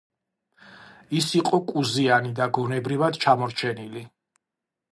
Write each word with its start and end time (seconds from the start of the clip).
ის 1.19 1.27
იყო 1.41 1.59
კუზიანი 1.73 2.33
და 2.41 2.47
გონებრივად 2.59 3.21
ჩამორჩენილი. 3.27 4.05